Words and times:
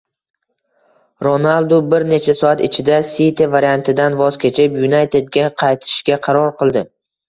Ronaldu 1.27 1.79
bir 1.91 2.07
necha 2.15 2.35
soat 2.41 2.65
ichida 2.69 2.99
“Siti” 3.11 3.51
variantidan 3.59 4.21
voz 4.25 4.43
kechib, 4.49 4.83
“Yunayted”ga 4.85 5.49
qaytishga 5.65 6.25
qaror 6.29 6.57
qildi 6.63 6.89